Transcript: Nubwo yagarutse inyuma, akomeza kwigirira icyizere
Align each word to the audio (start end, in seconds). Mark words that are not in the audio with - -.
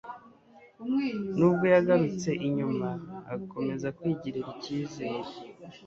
Nubwo 1.37 1.65
yagarutse 1.73 2.29
inyuma, 2.47 2.89
akomeza 3.35 3.87
kwigirira 3.97 4.47
icyizere 4.53 5.29